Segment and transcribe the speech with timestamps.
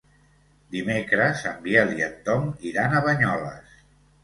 [0.75, 3.79] Dimecres en Biel i en Tom iran a Banyoles.